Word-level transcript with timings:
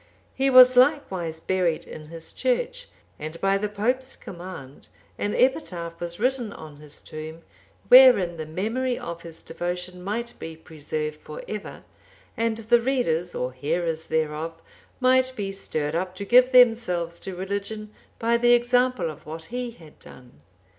He 0.33 0.49
was 0.49 0.75
likewise 0.75 1.39
buried 1.39 1.85
in 1.85 2.07
his 2.07 2.33
church, 2.33 2.87
and 3.19 3.39
by 3.39 3.59
the 3.59 3.69
pope's 3.69 4.15
command 4.15 4.87
an 5.19 5.33
epitaph(798) 5.33 5.99
was 5.99 6.19
written 6.19 6.51
on 6.53 6.77
his 6.77 7.03
tomb, 7.03 7.43
wherein 7.87 8.37
the 8.37 8.47
memory 8.47 8.97
of 8.97 9.21
his 9.21 9.43
devotion 9.43 10.03
might 10.03 10.33
be 10.39 10.55
preserved 10.57 11.17
for 11.19 11.43
ever, 11.47 11.83
and 12.35 12.57
the 12.57 12.81
readers 12.81 13.35
or 13.35 13.53
hearers 13.53 14.07
thereof 14.07 14.59
might 14.99 15.33
be 15.35 15.51
stirred 15.51 15.93
up 15.93 16.15
to 16.15 16.25
give 16.25 16.51
themselves 16.51 17.19
to 17.19 17.35
religion 17.35 17.93
by 18.17 18.37
the 18.37 18.53
example 18.53 19.07
of 19.11 19.27
what 19.27 19.43
he 19.53 19.69
had 19.69 19.99
done. 19.99 20.41